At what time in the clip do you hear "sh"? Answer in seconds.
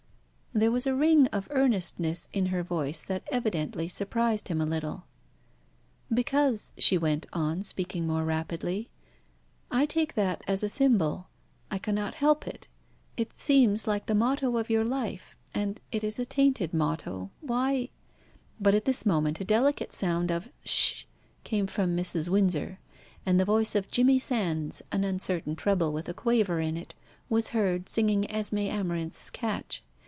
20.65-21.05, 21.05-21.05